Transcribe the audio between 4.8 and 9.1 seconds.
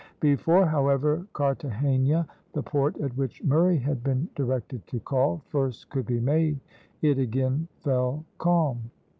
to call, first could be made, it again fell calm.